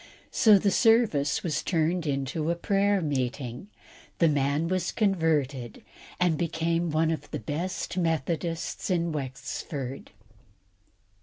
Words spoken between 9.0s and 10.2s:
Wexford.